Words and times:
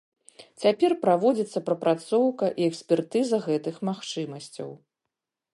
Цяпер 0.61 0.95
праводзіцца 1.03 1.59
прапрацоўка 1.67 2.45
і 2.63 2.67
экспертыза 2.71 3.41
гэтых 3.47 3.75
магчымасцяў. 3.91 4.69